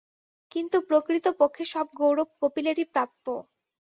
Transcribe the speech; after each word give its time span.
কিন্তু 0.51 0.77
প্রকৃতপক্ষে 0.87 1.63
সব 1.73 1.87
গৌরব 1.99 2.29
কপিলেরই 2.41 2.85
প্রাপ্য। 2.93 3.25